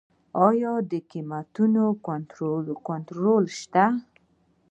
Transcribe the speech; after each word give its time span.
آیا 0.47 0.73
د 0.91 0.91
قیمتونو 1.11 1.83
کنټرول 2.87 3.43
شته؟ 3.59 3.85